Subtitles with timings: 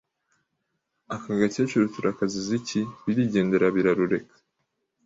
[1.15, 4.33] aka gakecuru turakaziza iki Birigendera birarureka